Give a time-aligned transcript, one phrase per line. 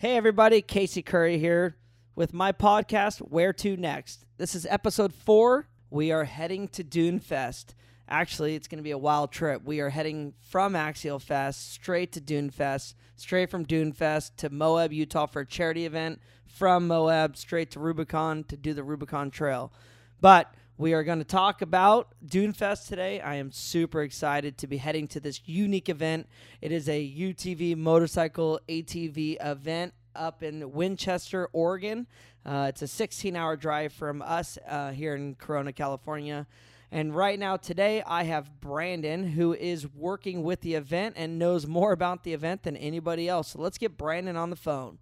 [0.00, 1.76] Hey, everybody, Casey Currie here
[2.14, 4.24] with my podcast, Where to Next.
[4.38, 5.68] This is episode four.
[5.90, 7.74] We are heading to Dune Fest.
[8.08, 9.60] Actually, it's going to be a wild trip.
[9.62, 14.48] We are heading from Axial Fest straight to Dune Fest, straight from Dune Fest to
[14.48, 19.30] Moab, Utah for a charity event, from Moab straight to Rubicon to do the Rubicon
[19.30, 19.70] Trail.
[20.18, 23.20] But we are going to talk about Dune Fest today.
[23.20, 26.26] I am super excited to be heading to this unique event.
[26.62, 32.06] It is a UTV motorcycle ATV event up in Winchester, Oregon.
[32.46, 36.46] Uh, it's a 16 hour drive from us uh, here in Corona, California.
[36.90, 41.66] And right now, today, I have Brandon, who is working with the event and knows
[41.66, 43.48] more about the event than anybody else.
[43.48, 44.98] So let's get Brandon on the phone.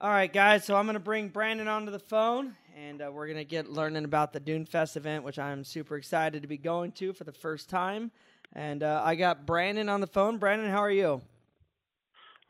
[0.00, 0.64] All right, guys.
[0.64, 3.70] So I'm going to bring Brandon onto the phone, and uh, we're going to get
[3.70, 7.24] learning about the Dune Fest event, which I'm super excited to be going to for
[7.24, 8.10] the first time.
[8.52, 10.38] And uh, I got Brandon on the phone.
[10.38, 11.22] Brandon, how are you?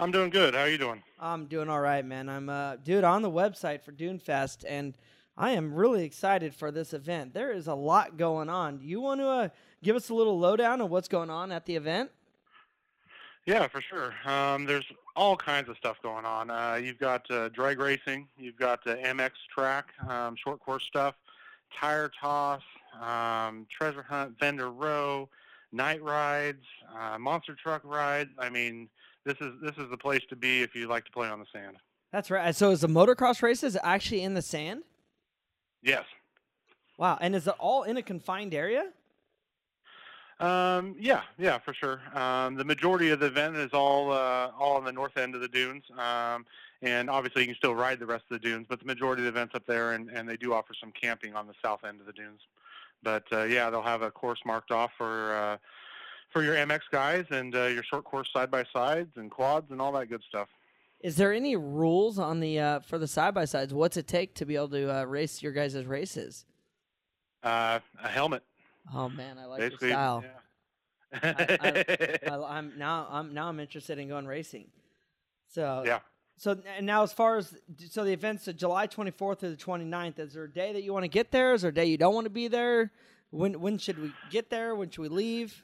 [0.01, 0.55] I'm doing good.
[0.55, 1.03] How are you doing?
[1.21, 2.29] I'm doing all right, man.
[2.29, 4.97] I'm, uh, dude, on the website for Dune Fest, and
[5.37, 7.35] I am really excited for this event.
[7.35, 8.79] There is a lot going on.
[8.79, 9.49] Do you want to uh,
[9.83, 12.11] give us a little lowdown of what's going on at the event?
[13.47, 14.15] Yeah, for sure.
[14.25, 16.51] Um, there's all kinds of stuff going on.
[16.51, 21.15] Uh, you've got uh, drag racing, you've got uh, MX track, um, short course stuff,
[21.79, 22.63] tire toss,
[23.03, 25.29] um, treasure hunt, vendor row,
[25.73, 26.65] night rides,
[26.99, 28.31] uh, monster truck rides.
[28.39, 28.89] I mean,
[29.25, 31.47] this is this is the place to be if you like to play on the
[31.53, 31.77] sand.
[32.13, 32.55] That's right.
[32.55, 34.85] So is the motocross races actually in the sand?
[35.83, 36.05] Yes.
[36.97, 37.19] Wow.
[37.21, 38.91] And is it all in a confined area?
[40.41, 42.01] Um, yeah, yeah, for sure.
[42.13, 45.41] Um, the majority of the event is all uh, all on the north end of
[45.41, 46.45] the dunes, um,
[46.83, 48.67] and obviously you can still ride the rest of the dunes.
[48.69, 51.35] But the majority of the events up there, and, and they do offer some camping
[51.35, 52.41] on the south end of the dunes.
[53.03, 55.57] But uh, yeah, they'll have a course marked off for uh,
[56.31, 59.81] for your MX guys and uh, your short course side by sides and quads and
[59.81, 60.49] all that good stuff.
[61.01, 63.73] Is there any rules on the uh, for the side by sides?
[63.73, 66.45] What's it take to be able to uh, race your guys' races?
[67.43, 68.43] Uh, a helmet.
[68.93, 70.25] Oh man, I like Basically, your style.
[70.25, 72.17] yeah.
[72.29, 74.67] I, I'm now I'm now I'm interested in going racing.
[75.49, 76.01] So yeah.
[76.37, 77.57] So and now as far as
[77.91, 80.19] so the event's of July 24th to the 29th.
[80.19, 81.55] Is there a day that you want to get there?
[81.55, 82.91] Is there a day you don't want to be there?
[83.31, 84.75] When when should we get there?
[84.75, 85.63] When should we leave?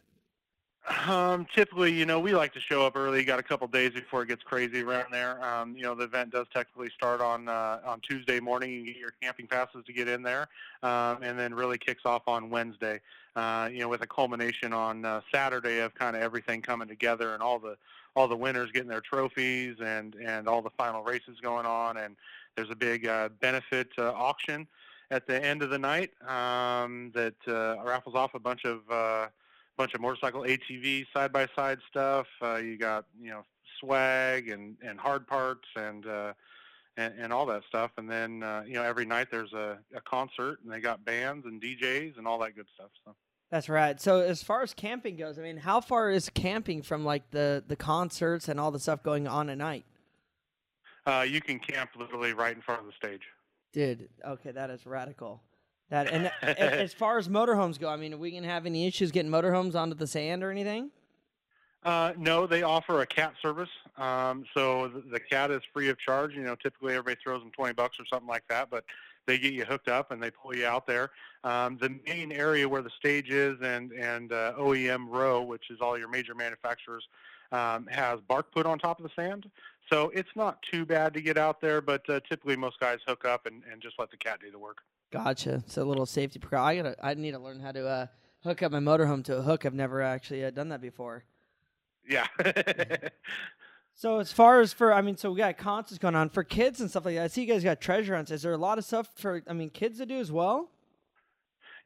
[1.06, 3.22] Um, typically, you know, we like to show up early.
[3.22, 5.42] Got a couple days before it gets crazy around there.
[5.44, 8.72] Um, you know, the event does technically start on uh, on Tuesday morning.
[8.72, 10.48] You get your camping passes to get in there,
[10.82, 13.00] um, and then really kicks off on Wednesday.
[13.36, 17.34] Uh, you know, with a culmination on uh, Saturday of kind of everything coming together
[17.34, 17.76] and all the
[18.16, 21.98] all the winners getting their trophies and and all the final races going on.
[21.98, 22.16] And
[22.56, 24.66] there's a big uh, benefit uh, auction
[25.12, 29.28] at the end of the night um, that uh, raffles off a bunch of uh,
[29.80, 32.26] bunch of motorcycle ATV side by side stuff.
[32.42, 33.42] Uh, you got you know
[33.80, 36.34] swag and and hard parts and uh,
[36.98, 37.90] and, and all that stuff.
[37.96, 41.46] And then uh, you know every night there's a, a concert and they got bands
[41.46, 42.90] and DJs and all that good stuff.
[43.06, 43.14] So.
[43.50, 43.98] That's right.
[43.98, 47.64] So as far as camping goes, I mean, how far is camping from like the
[47.66, 49.86] the concerts and all the stuff going on at night?
[51.06, 53.22] Uh, you can camp literally right in front of the stage.
[53.72, 55.42] Dude, okay, that is radical.
[55.90, 59.10] That and as far as motorhomes go, I mean, are we gonna have any issues
[59.10, 60.90] getting motorhomes onto the sand or anything?
[61.82, 63.70] Uh, no, they offer a cat service.
[63.96, 66.34] Um, so the, the cat is free of charge.
[66.34, 68.84] You know, typically everybody throws them twenty bucks or something like that, but
[69.26, 71.10] they get you hooked up and they pull you out there.
[71.44, 75.78] Um, the main area where the stage is and and uh, OEM row, which is
[75.80, 77.08] all your major manufacturers,
[77.50, 79.50] um, has bark put on top of the sand.
[79.90, 83.24] So it's not too bad to get out there, but uh, typically most guys hook
[83.24, 84.78] up and, and just let the cat do the work.
[85.10, 85.62] Gotcha.
[85.66, 86.86] It's a little safety precaution.
[86.86, 87.06] I gotta.
[87.06, 88.06] I need to learn how to uh,
[88.44, 89.66] hook up my motorhome to a hook.
[89.66, 91.24] I've never actually uh, done that before.
[92.08, 92.26] Yeah.
[93.94, 96.80] so as far as for, I mean, so we got concerts going on for kids
[96.80, 97.24] and stuff like that.
[97.24, 98.30] I see you guys got treasure hunts.
[98.30, 100.70] Is there a lot of stuff for, I mean, kids to do as well?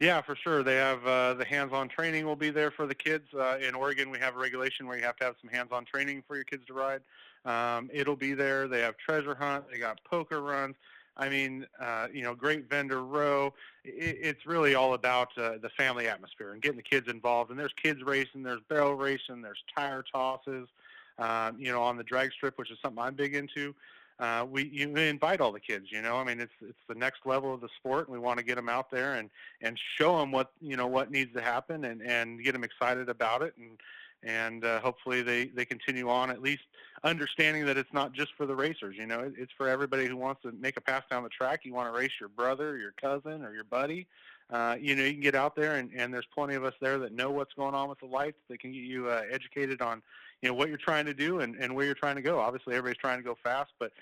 [0.01, 0.63] Yeah, for sure.
[0.63, 3.27] They have uh, the hands-on training will be there for the kids.
[3.33, 6.25] Uh, in Oregon, we have a regulation where you have to have some hands-on training
[6.27, 7.01] for your kids to ride.
[7.45, 8.67] Um, it'll be there.
[8.67, 9.67] They have treasure hunt.
[9.71, 10.77] They got poker runs.
[11.16, 13.55] I mean, uh, you know, great vendor row.
[13.84, 17.51] It, it's really all about uh, the family atmosphere and getting the kids involved.
[17.51, 20.69] And there's kids racing, there's barrel racing, there's tire tosses.
[21.16, 23.72] Um, you know, on the drag strip, which is something I'm big into.
[24.19, 25.87] Uh, we you invite all the kids.
[25.91, 28.39] You know, I mean, it's it's the next level of the sport, and we want
[28.39, 29.28] to get them out there and
[29.60, 33.09] and show them what you know what needs to happen, and and get them excited
[33.09, 33.78] about it, and
[34.24, 36.62] and uh, hopefully they they continue on at least
[37.04, 40.16] understanding that it's not just for the racers you know it, it's for everybody who
[40.16, 42.92] wants to make a pass down the track you want to race your brother your
[42.92, 44.06] cousin or your buddy
[44.50, 46.98] uh, you know you can get out there and, and there's plenty of us there
[46.98, 50.03] that know what's going on with the lights that can get you uh, educated on
[50.44, 52.38] you know what you're trying to do and, and where you're trying to go.
[52.38, 53.92] Obviously, everybody's trying to go fast, but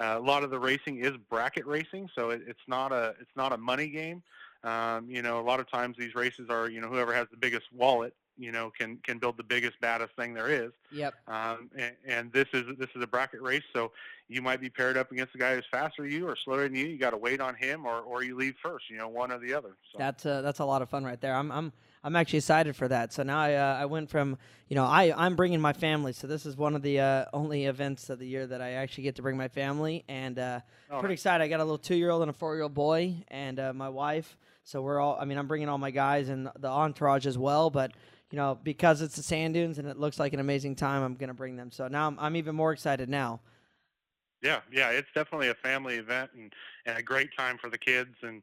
[0.00, 3.36] uh, a lot of the racing is bracket racing, so it, it's not a it's
[3.36, 4.22] not a money game.
[4.64, 7.36] Um, you know, a lot of times these races are you know whoever has the
[7.36, 10.72] biggest wallet you know can can build the biggest baddest thing there is.
[10.90, 11.14] Yep.
[11.28, 13.92] Um, and, and this is this is a bracket race, so
[14.28, 16.74] you might be paired up against a guy who's faster than you or slower than
[16.74, 16.86] you.
[16.86, 18.90] You got to wait on him, or or you leave first.
[18.90, 19.76] You know, one or the other.
[19.92, 19.98] So.
[19.98, 21.34] That's uh, that's a lot of fun right there.
[21.34, 21.72] I'm I'm
[22.02, 23.12] I'm actually excited for that.
[23.12, 24.38] So now I uh, I went from
[24.68, 26.12] you know I I'm bringing my family.
[26.12, 29.04] So this is one of the uh, only events of the year that I actually
[29.04, 30.60] get to bring my family, and uh,
[30.90, 31.20] Oh, pretty nice.
[31.20, 31.44] excited.
[31.44, 33.72] I got a little two year old and a four year old boy, and uh,
[33.72, 34.36] my wife.
[34.64, 35.18] So we're all.
[35.20, 37.92] I mean, I'm bringing all my guys and the entourage as well, but.
[38.30, 41.14] You know, because it's the sand dunes and it looks like an amazing time, I'm
[41.14, 41.72] gonna bring them.
[41.72, 43.40] So now I'm, I'm even more excited now.
[44.42, 46.52] Yeah, yeah, it's definitely a family event and,
[46.86, 48.14] and a great time for the kids.
[48.22, 48.42] And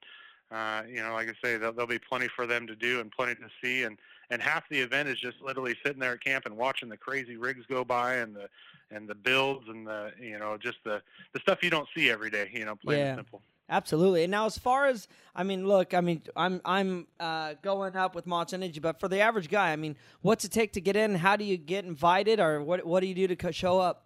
[0.52, 3.12] uh, you know, like I say, there'll, there'll be plenty for them to do and
[3.12, 3.84] plenty to see.
[3.84, 3.98] And
[4.30, 7.38] and half the event is just literally sitting there at camp and watching the crazy
[7.38, 8.50] rigs go by and the
[8.92, 11.02] and the builds and the you know just the
[11.34, 12.50] the stuff you don't see every day.
[12.54, 13.06] You know, plain Yeah.
[13.12, 13.42] and simple.
[13.70, 14.24] Absolutely.
[14.24, 18.16] And now, as far as I mean, look, I mean, I'm I'm uh, going up
[18.16, 20.96] with Mott's Energy, but for the average guy, I mean, what's it take to get
[20.96, 21.16] in?
[21.16, 24.04] How do you get invited, or what what do you do to show up?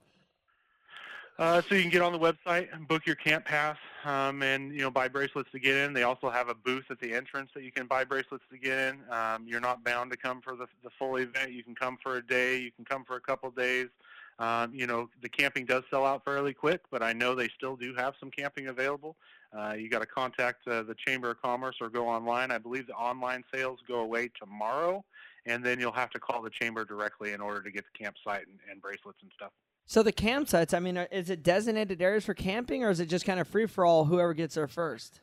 [1.37, 4.73] Uh, so you can get on the website and book your camp pass, um, and
[4.73, 5.93] you know buy bracelets to get in.
[5.93, 8.77] They also have a booth at the entrance that you can buy bracelets to get
[8.77, 8.99] in.
[9.11, 11.51] Um, you're not bound to come for the the full event.
[11.51, 12.57] You can come for a day.
[12.57, 13.89] You can come for a couple days.
[14.41, 17.75] Um, you know the camping does sell out fairly quick, but I know they still
[17.75, 19.15] do have some camping available.
[19.55, 22.49] Uh, you got to contact uh, the Chamber of Commerce or go online.
[22.49, 25.05] I believe the online sales go away tomorrow,
[25.45, 28.47] and then you'll have to call the chamber directly in order to get the campsite
[28.47, 29.51] and, and bracelets and stuff.
[29.85, 33.25] So the campsites, I mean, is it designated areas for camping, or is it just
[33.25, 34.05] kind of free for all?
[34.05, 35.21] Whoever gets there first.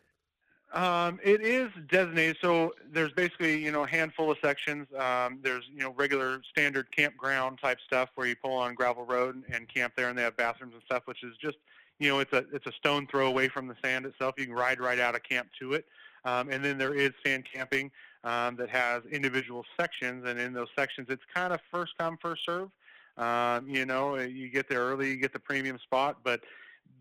[0.73, 2.37] Um, it is designated.
[2.43, 4.87] So there's basically, you know, a handful of sections.
[4.99, 9.35] Um, there's, you know, regular standard campground type stuff where you pull on gravel road
[9.35, 11.56] and, and camp there, and they have bathrooms and stuff, which is just,
[11.99, 14.35] you know, it's a it's a stone throw away from the sand itself.
[14.37, 15.87] You can ride right out of camp to it.
[16.25, 17.91] Um, and then there is sand camping
[18.25, 22.44] um, that has individual sections, and in those sections, it's kind of first come first
[22.44, 22.69] serve.
[23.17, 26.41] Um, you know, you get there early, you get the premium spot, but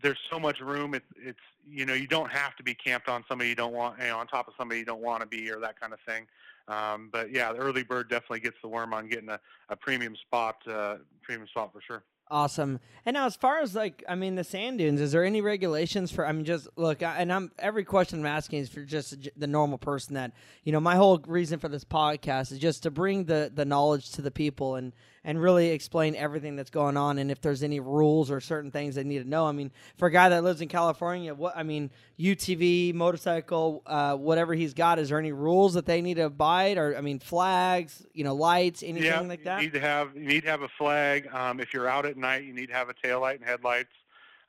[0.02, 0.94] there's so much room.
[0.94, 1.38] It's it's
[1.68, 4.18] you know you don't have to be camped on somebody you don't want you know,
[4.18, 6.26] on top of somebody you don't want to be or that kind of thing.
[6.68, 9.40] Um, but yeah, the early bird definitely gets the worm on getting a,
[9.70, 12.04] a premium spot, uh, premium spot for sure.
[12.30, 12.78] Awesome.
[13.06, 16.12] And now, as far as like, I mean, the sand dunes, is there any regulations
[16.12, 16.26] for?
[16.26, 19.46] I mean, just look, I, and I'm every question I'm asking is for just the
[19.46, 20.32] normal person that
[20.62, 20.80] you know.
[20.80, 24.30] My whole reason for this podcast is just to bring the the knowledge to the
[24.30, 24.92] people and
[25.24, 28.94] and really explain everything that's going on and if there's any rules or certain things
[28.94, 29.46] they need to know.
[29.46, 34.16] I mean, for a guy that lives in California, what I mean, UTV, motorcycle, uh,
[34.16, 37.18] whatever he's got, is there any rules that they need to abide or I mean,
[37.18, 39.60] flags, you know, lights, anything yeah, like that?
[39.60, 41.28] you need to have you need to have a flag.
[41.32, 43.92] Um, if you're out at night, you need to have a tail light and headlights,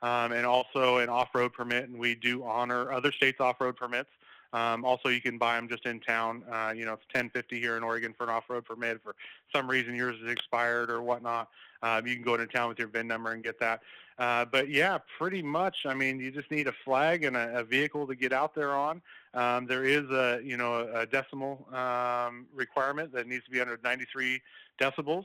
[0.02, 1.88] um, and also an off-road permit.
[1.88, 4.10] And we do honor other states' off-road permits.
[4.52, 6.42] Um, also, you can buy them just in town.
[6.50, 9.00] Uh, you know, it's 1050 here in Oregon for an off-road permit.
[9.02, 9.14] For
[9.54, 11.48] some reason yours is expired or whatnot,
[11.82, 13.80] um, you can go into town with your VIN number and get that.
[14.18, 15.86] Uh, but yeah, pretty much.
[15.86, 18.74] I mean, you just need a flag and a, a vehicle to get out there
[18.74, 19.00] on.
[19.32, 23.60] Um, there is a you know a, a decibel um, requirement that needs to be
[23.60, 24.42] under 93
[24.78, 25.24] decibels.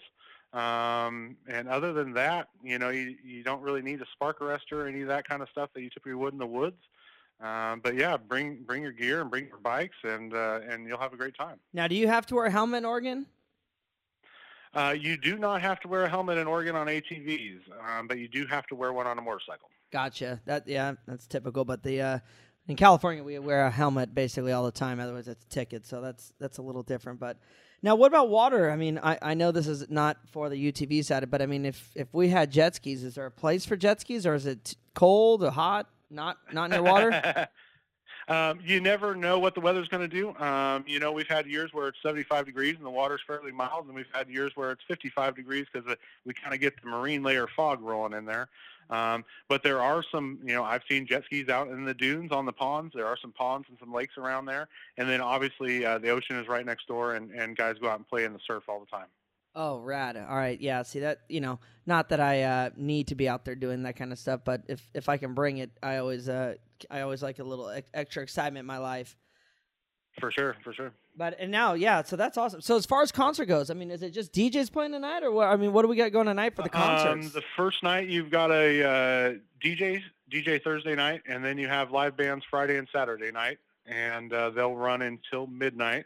[0.54, 4.74] Um, and other than that, you know, you, you don't really need a spark arrestor
[4.74, 6.78] or any of that kind of stuff that you typically would in the woods.
[7.42, 11.00] Um, but yeah, bring bring your gear and bring your bikes, and uh, and you'll
[11.00, 11.60] have a great time.
[11.74, 13.26] now, do you have to wear a helmet in Oregon?
[14.74, 18.20] Uh, you do not have to wear a helmet in Oregon on ATVs, um, but
[18.20, 19.70] you do have to wear one on a motorcycle.
[19.92, 20.42] Gotcha.
[20.46, 21.64] That yeah, that's typical.
[21.64, 22.20] But the uh,
[22.68, 25.00] in California we wear a helmet basically all the time.
[25.00, 25.86] Otherwise, it's a ticket.
[25.86, 27.20] So that's that's a little different.
[27.20, 27.38] But
[27.82, 28.72] now, what about water?
[28.72, 31.66] I mean, I, I know this is not for the UTV side, but I mean,
[31.66, 34.46] if if we had jet skis, is there a place for jet skis, or is
[34.46, 35.88] it cold or hot?
[36.16, 37.48] Not not near water.
[38.28, 40.36] um, you never know what the weather's going to do.
[40.44, 43.86] Um, you know, we've had years where it's 75 degrees and the water's fairly mild,
[43.86, 45.96] and we've had years where it's 55 degrees because
[46.26, 48.48] we kind of get the marine layer fog rolling in there.
[48.90, 52.32] Um, but there are some, you know, I've seen jet skis out in the dunes
[52.32, 52.94] on the ponds.
[52.96, 54.68] There are some ponds and some lakes around there,
[54.98, 57.98] and then obviously uh, the ocean is right next door, and, and guys go out
[57.98, 59.08] and play in the surf all the time.
[59.56, 60.18] Oh, rad.
[60.18, 60.60] All right.
[60.60, 60.82] Yeah.
[60.82, 63.96] See that, you know, not that I uh, need to be out there doing that
[63.96, 66.56] kind of stuff, but if if I can bring it, I always uh
[66.90, 69.16] I always like a little ex- extra excitement in my life.
[70.20, 70.94] For sure, for sure.
[71.18, 72.62] But and now, yeah, so that's awesome.
[72.62, 75.32] So as far as concert goes, I mean, is it just DJs playing tonight, or
[75.32, 75.48] what?
[75.48, 77.28] I mean, what do we got going tonight for the concerts?
[77.28, 79.34] Um, the first night you've got a uh,
[79.64, 84.34] DJ DJ Thursday night, and then you have live bands Friday and Saturday night, and
[84.34, 86.06] uh, they'll run until midnight.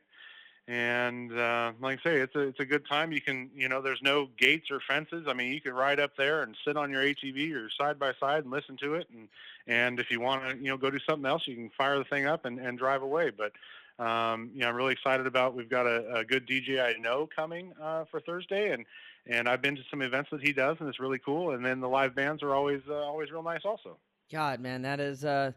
[0.69, 3.11] And uh, like I say, it's a it's a good time.
[3.11, 5.25] You can you know there's no gates or fences.
[5.27, 8.13] I mean, you can ride up there and sit on your ATV or side by
[8.19, 9.07] side and listen to it.
[9.11, 9.27] And
[9.65, 12.03] and if you want to you know go do something else, you can fire the
[12.03, 13.31] thing up and, and drive away.
[13.31, 13.53] But
[13.97, 15.55] um, you know, I'm really excited about.
[15.55, 18.85] We've got a, a good DJ I know coming uh, for Thursday, and
[19.25, 21.51] and I've been to some events that he does, and it's really cool.
[21.51, 23.97] And then the live bands are always uh, always real nice, also.
[24.31, 25.53] God, man, that is uh,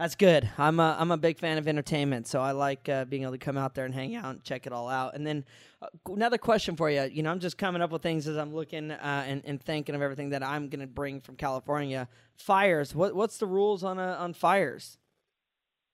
[0.00, 0.48] that's good.
[0.56, 3.38] I'm a I'm a big fan of entertainment, so I like uh, being able to
[3.38, 5.14] come out there and hang out and check it all out.
[5.14, 5.44] And then
[5.82, 7.02] uh, another question for you.
[7.02, 9.94] You know, I'm just coming up with things as I'm looking uh, and, and thinking
[9.94, 12.08] of everything that I'm going to bring from California.
[12.34, 12.94] Fires.
[12.94, 14.96] What what's the rules on on fires?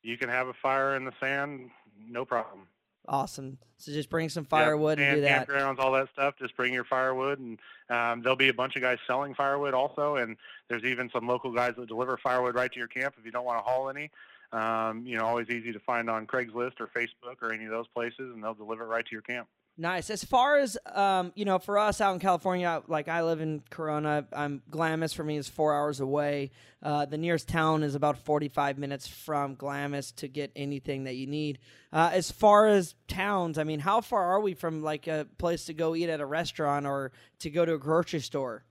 [0.04, 1.68] You can have a fire in the sand,
[2.08, 2.68] no problem.
[3.08, 3.58] Awesome.
[3.78, 5.14] So just bring some firewood yep.
[5.14, 5.48] and, and do that.
[5.48, 6.34] Campgrounds, all that stuff.
[6.38, 7.58] Just bring your firewood, and
[7.90, 10.16] um, there'll be a bunch of guys selling firewood also.
[10.16, 10.36] And
[10.68, 13.44] there's even some local guys that deliver firewood right to your camp if you don't
[13.44, 14.10] want to haul any.
[14.52, 17.88] Um, you know, always easy to find on Craigslist or Facebook or any of those
[17.88, 19.48] places, and they'll deliver it right to your camp.
[19.78, 20.08] Nice.
[20.08, 23.62] As far as um, you know, for us out in California, like I live in
[23.68, 25.12] Corona, I'm Glamis.
[25.12, 26.50] For me, is four hours away.
[26.82, 31.26] Uh, the nearest town is about 45 minutes from Glamis to get anything that you
[31.26, 31.58] need.
[31.92, 35.66] Uh, as far as towns, I mean, how far are we from like a place
[35.66, 38.64] to go eat at a restaurant or to go to a grocery store?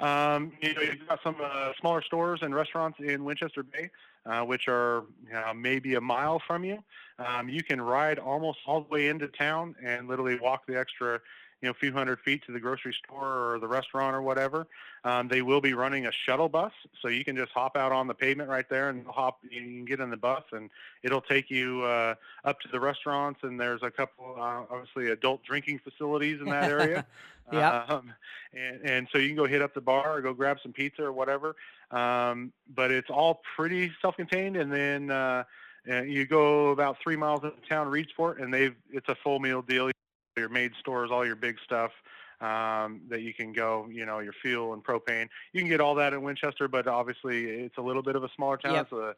[0.00, 3.90] Um, you know, you've got some uh, smaller stores and restaurants in Winchester Bay,
[4.26, 6.78] uh, which are you know, maybe a mile from you.
[7.18, 11.20] Um, you can ride almost all the way into town and literally walk the extra,
[11.60, 14.66] you know, few hundred feet to the grocery store or the restaurant or whatever.
[15.04, 18.06] Um, they will be running a shuttle bus, so you can just hop out on
[18.06, 19.40] the pavement right there and hop.
[19.50, 20.70] You can get in the bus, and
[21.02, 23.40] it'll take you uh, up to the restaurants.
[23.42, 27.06] And there's a couple, uh, obviously, adult drinking facilities in that area.
[27.52, 27.84] yeah.
[27.88, 28.12] Um,
[28.54, 31.02] and, and so you can go hit up the bar or go grab some pizza
[31.02, 31.56] or whatever.
[31.90, 35.10] Um, but it's all pretty self-contained, and then.
[35.10, 35.44] Uh,
[35.86, 39.62] and you go about three miles into town, Reedsport, and they've it's a full meal
[39.62, 39.90] deal.
[40.38, 41.92] Your maid stores, all your big stuff
[42.40, 45.28] um, that you can go, you know, your fuel and propane.
[45.52, 48.28] You can get all that in Winchester, but obviously it's a little bit of a
[48.34, 48.74] smaller town.
[48.74, 48.82] Yep.
[48.82, 49.14] It's a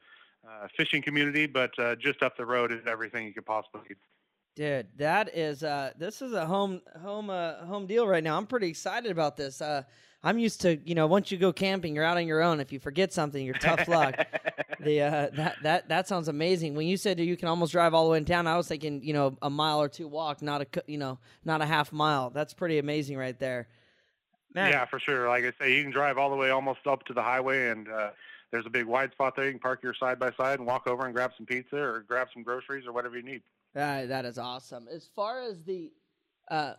[0.48, 3.98] uh, fishing community, but uh, just up the road is everything you could possibly need.
[4.56, 8.36] Dude, that is uh this is a home home uh home deal right now.
[8.36, 9.62] I'm pretty excited about this.
[9.62, 9.84] Uh
[10.22, 12.60] I'm used to, you know, once you go camping, you're out on your own.
[12.60, 14.14] If you forget something, you're tough luck.
[14.80, 16.74] the uh that that that sounds amazing.
[16.74, 19.02] When you said you can almost drive all the way in town, I was thinking,
[19.02, 22.30] you know, a mile or two walk, not a you know, not a half mile.
[22.30, 23.68] That's pretty amazing right there.
[24.54, 25.28] Man, Yeah, for sure.
[25.28, 27.88] Like I say, you can drive all the way almost up to the highway, and
[27.88, 28.10] uh,
[28.50, 29.46] there's a big wide spot there.
[29.46, 32.04] You can park your side by side and walk over and grab some pizza or
[32.06, 33.42] grab some groceries or whatever you need.
[33.74, 34.86] That that is awesome.
[34.92, 35.92] As far as the,
[36.50, 36.74] uh,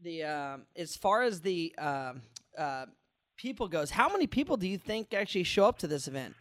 [0.00, 2.22] the um, as far as the um,
[2.58, 2.86] uh,
[3.36, 6.34] people goes, how many people do you think actually show up to this event?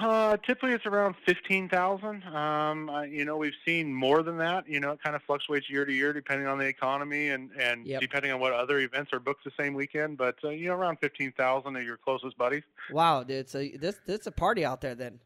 [0.00, 2.22] Uh, typically, it's around fifteen thousand.
[2.34, 4.66] Um, uh, you know, we've seen more than that.
[4.66, 7.84] You know, it kind of fluctuates year to year depending on the economy and and
[7.86, 8.00] Yep.
[8.00, 10.16] depending on what other events are booked the same weekend.
[10.16, 12.62] But uh, you know, around fifteen thousand of your closest buddies.
[12.90, 13.50] Wow, dude!
[13.50, 15.20] So this this a party out there then.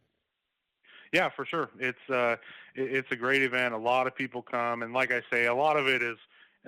[1.12, 1.70] Yeah, for sure.
[1.78, 2.36] It's uh,
[2.74, 3.74] it, it's a great event.
[3.74, 6.16] A lot of people come, and like I say, a lot of it is,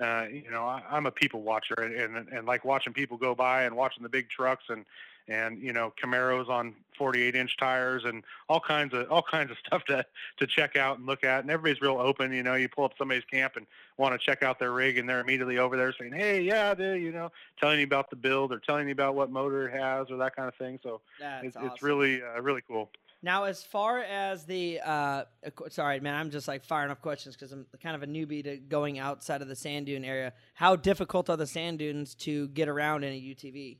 [0.01, 3.33] uh, you know, I, I'm a people watcher, and, and and like watching people go
[3.33, 4.85] by and watching the big trucks and
[5.27, 9.57] and you know Camaros on 48 inch tires and all kinds of all kinds of
[9.65, 10.05] stuff to
[10.37, 11.41] to check out and look at.
[11.41, 12.31] And everybody's real open.
[12.31, 13.65] You know, you pull up somebody's camp and
[13.97, 16.99] want to check out their rig, and they're immediately over there saying, "Hey, yeah, they,
[16.99, 20.09] you know, telling you about the build or telling you about what motor it has
[20.09, 21.69] or that kind of thing." So That's it's, awesome.
[21.69, 22.89] it's really uh, really cool.
[23.23, 25.23] Now, as far as the, uh,
[25.69, 28.57] sorry, man, I'm just like firing up questions because I'm kind of a newbie to
[28.57, 30.33] going outside of the sand dune area.
[30.53, 33.77] How difficult are the sand dunes to get around in a UTV?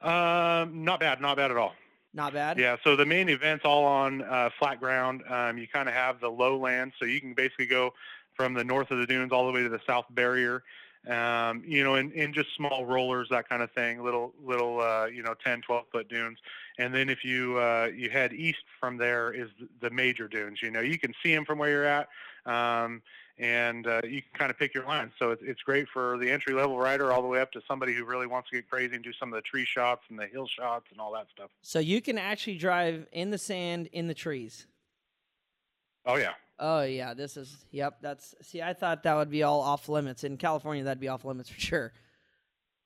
[0.00, 1.74] Um, not bad, not bad at all.
[2.14, 2.58] Not bad.
[2.58, 5.22] Yeah, so the main event's all on uh, flat ground.
[5.28, 7.94] Um, you kind of have the lowlands, so you can basically go
[8.34, 10.62] from the north of the dunes all the way to the south barrier.
[11.08, 15.06] Um, you know, in, in just small rollers, that kind of thing, little little uh,
[15.06, 16.38] you know 10, 12 foot dunes.
[16.78, 19.48] And then if you uh, you head east from there is
[19.80, 20.60] the major dunes.
[20.62, 22.08] You know, you can see them from where you're at.
[22.46, 23.02] Um,
[23.38, 25.10] and uh, you can kind of pick your line.
[25.18, 27.94] So it's, it's great for the entry level rider all the way up to somebody
[27.94, 30.26] who really wants to get crazy and do some of the tree shots and the
[30.26, 31.50] hill shots and all that stuff.
[31.62, 34.66] So you can actually drive in the sand, in the trees.
[36.04, 36.32] Oh yeah.
[36.58, 37.98] Oh yeah, this is yep.
[38.02, 40.84] That's see, I thought that would be all off limits in California.
[40.84, 41.92] That'd be off limits for sure.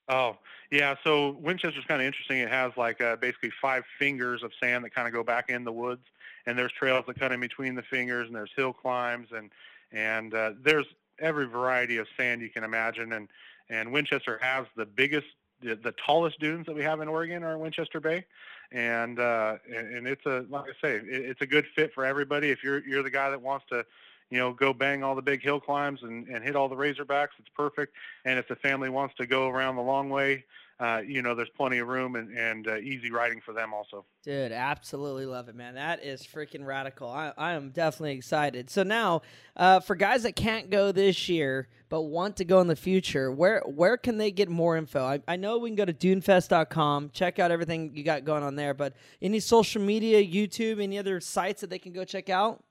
[0.08, 0.38] Oh,
[0.70, 0.94] yeah.
[1.02, 2.38] So Winchester's kind of interesting.
[2.38, 5.64] It has like uh, basically five fingers of sand that kind of go back in
[5.64, 6.04] the woods,
[6.46, 9.50] and there's trails that cut in between the fingers, and there's hill climbs, and
[9.92, 10.86] and uh, there's
[11.18, 13.12] every variety of sand you can imagine.
[13.12, 13.28] And
[13.68, 15.26] and Winchester has the biggest,
[15.60, 18.25] the, the tallest dunes that we have in Oregon are in Winchester Bay,
[18.70, 22.04] and uh, and, and it's a like I say, it, it's a good fit for
[22.04, 22.50] everybody.
[22.50, 23.84] If you're you're the guy that wants to
[24.30, 27.28] you know, go bang all the big hill climbs and, and hit all the Razorbacks,
[27.38, 27.95] it's perfect.
[28.25, 30.45] And if the family wants to go around the long way,
[30.78, 34.04] uh, you know, there's plenty of room and, and uh, easy riding for them also.
[34.23, 35.75] Dude, absolutely love it, man.
[35.75, 37.09] That is freaking radical.
[37.09, 38.68] I, I am definitely excited.
[38.68, 39.23] So now,
[39.56, 43.30] uh, for guys that can't go this year but want to go in the future,
[43.30, 45.02] where where can they get more info?
[45.02, 48.56] I, I know we can go to dunefest.com, check out everything you got going on
[48.56, 52.62] there, but any social media, YouTube, any other sites that they can go check out?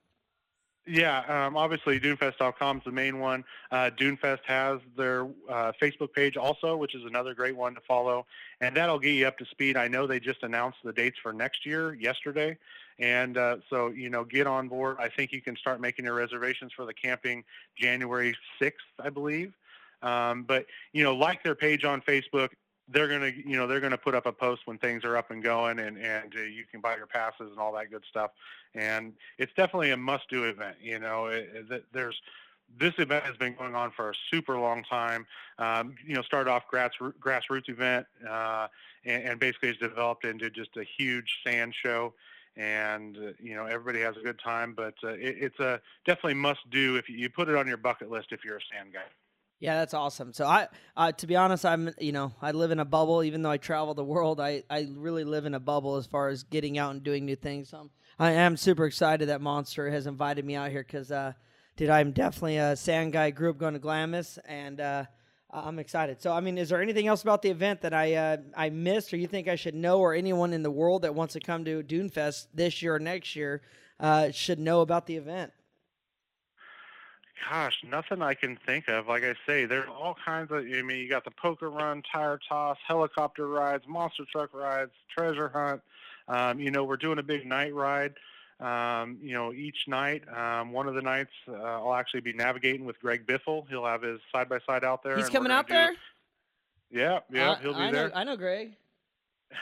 [0.87, 3.43] Yeah, um, obviously Dunefest.com is the main one.
[3.71, 8.27] Uh, Dunefest has their uh, Facebook page also, which is another great one to follow,
[8.61, 9.77] and that'll get you up to speed.
[9.77, 12.55] I know they just announced the dates for next year yesterday,
[12.99, 14.97] and uh, so you know get on board.
[14.99, 17.43] I think you can start making your reservations for the camping
[17.75, 18.73] January 6th,
[19.03, 19.53] I believe.
[20.03, 22.49] Um, but you know, like their page on Facebook,
[22.89, 25.43] they're gonna you know they're gonna put up a post when things are up and
[25.43, 28.31] going and and uh, you can buy your passes and all that good stuff.
[28.73, 32.21] And it's definitely a must do event you know it, it, there's
[32.79, 35.25] this event has been going on for a super long time.
[35.57, 38.67] Um, you know started off grass, grassroots event uh,
[39.05, 42.13] and, and basically has developed into just a huge sand show.
[42.57, 46.35] And uh, you know everybody has a good time but uh, it, it's a definitely
[46.35, 48.93] must do if you, you put it on your bucket list if you're a sand
[48.93, 49.01] guy
[49.59, 50.33] yeah, that's awesome.
[50.33, 53.23] So I, uh, to be honest, I'm, you know, I live in a bubble.
[53.23, 56.27] Even though I travel the world, I, I really live in a bubble as far
[56.27, 57.69] as getting out and doing new things.
[57.69, 61.33] So I'm, I am super excited that Monster has invited me out here because, uh,
[61.77, 63.31] dude, I'm definitely a sand guy.
[63.31, 65.05] Grew up going to Glamis, and uh,
[65.51, 66.21] I'm excited.
[66.21, 69.13] So, I mean, is there anything else about the event that I uh, I missed,
[69.13, 71.63] or you think I should know, or anyone in the world that wants to come
[71.65, 73.61] to Dune Fest this year or next year
[73.99, 75.53] uh, should know about the event?
[77.49, 79.07] Gosh, nothing I can think of.
[79.07, 80.59] Like I say, there's all kinds of.
[80.59, 85.49] I mean, you got the poker run, tire toss, helicopter rides, monster truck rides, treasure
[85.49, 85.81] hunt.
[86.27, 88.13] Um, you know, we're doing a big night ride.
[88.59, 92.85] Um, you know, each night, um, one of the nights, uh, I'll actually be navigating
[92.85, 93.67] with Greg Biffle.
[93.67, 95.17] He'll have his side by side out there.
[95.17, 95.91] He's coming out do, there.
[96.89, 98.11] Yeah, yeah, uh, he'll be I there.
[98.15, 98.77] I know Greg.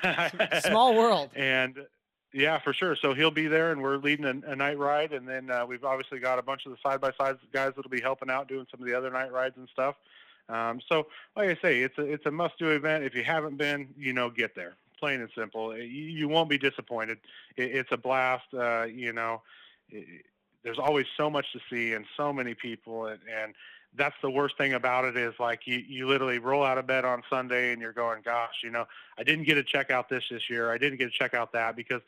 [0.61, 1.31] Small world.
[1.35, 1.77] And
[2.33, 2.95] yeah, for sure.
[2.95, 5.83] So he'll be there, and we're leading a, a night ride, and then uh, we've
[5.83, 8.65] obviously got a bunch of the side by sides guys that'll be helping out doing
[8.71, 9.95] some of the other night rides and stuff.
[10.49, 11.07] Um, so,
[11.37, 13.03] like I say, it's a it's a must do event.
[13.03, 14.75] If you haven't been, you know, get there.
[14.99, 15.75] Plain and simple.
[15.77, 17.19] You, you won't be disappointed.
[17.55, 18.45] It, it's a blast.
[18.53, 19.41] Uh, you know,
[19.89, 20.25] it,
[20.63, 23.53] there's always so much to see and so many people, and, and
[23.95, 27.05] that's the worst thing about it is like you you literally roll out of bed
[27.05, 28.85] on Sunday and you're going, gosh, you know,
[29.17, 30.71] I didn't get to check out this this year.
[30.71, 32.01] I didn't get to check out that because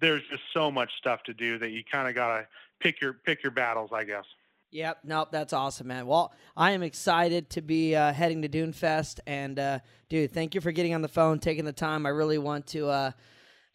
[0.00, 2.46] there's just so much stuff to do that you kind of gotta
[2.80, 4.24] pick your pick your battles, I guess.
[4.72, 6.06] Yep, nope, that's awesome, man.
[6.06, 9.78] Well, I am excited to be uh, heading to Dune Fest, and uh,
[10.08, 12.04] dude, thank you for getting on the phone, taking the time.
[12.04, 13.10] I really want to uh,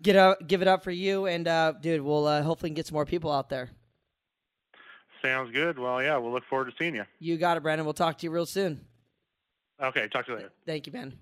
[0.02, 2.96] get out, give it up for you, and uh, dude, we'll uh, hopefully get some
[2.96, 3.70] more people out there.
[5.22, 5.80] Sounds good.
[5.80, 7.06] Well, yeah, we'll look forward to seeing you.
[7.20, 7.86] You got it, Brandon.
[7.86, 8.82] We'll talk to you real soon.
[9.82, 10.52] Okay, talk to you later.
[10.66, 11.14] Thank you, man.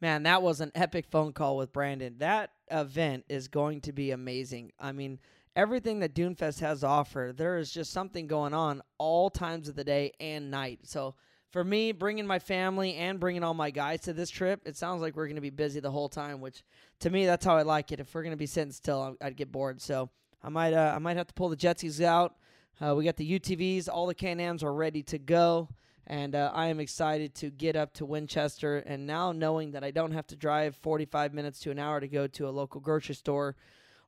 [0.00, 2.16] Man, that was an epic phone call with Brandon.
[2.18, 4.72] That event is going to be amazing.
[4.78, 5.18] I mean,
[5.56, 9.82] everything that Dunefest has offered, there is just something going on all times of the
[9.82, 10.80] day and night.
[10.84, 11.16] So
[11.50, 15.02] for me, bringing my family and bringing all my guys to this trip, it sounds
[15.02, 16.40] like we're going to be busy the whole time.
[16.40, 16.62] Which
[17.00, 17.98] to me, that's how I like it.
[17.98, 19.80] If we're going to be sitting still, I'd get bored.
[19.80, 20.10] So
[20.44, 22.36] I might, uh, I might have to pull the Jetskis out.
[22.80, 25.68] Uh, we got the UTVs, all the Can-Ams are ready to go
[26.08, 28.78] and uh, I am excited to get up to Winchester.
[28.78, 32.08] And now knowing that I don't have to drive 45 minutes to an hour to
[32.08, 33.56] go to a local grocery store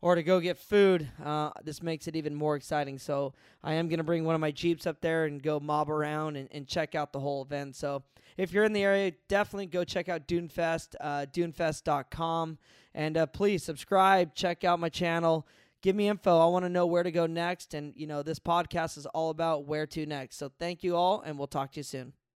[0.00, 2.98] or to go get food, uh, this makes it even more exciting.
[2.98, 5.90] So I am going to bring one of my Jeeps up there and go mob
[5.90, 7.76] around and, and, check out the whole event.
[7.76, 8.02] So
[8.38, 12.56] if you're in the area, definitely go check out DuneFest, uh, dunefest.com.
[12.94, 15.46] And uh, please subscribe, check out my channel
[15.82, 16.38] give me info.
[16.38, 17.74] I want to know where to go next.
[17.74, 20.36] And, you know, this podcast is all about where to next.
[20.36, 22.12] So thank you all, and we'll talk to you soon.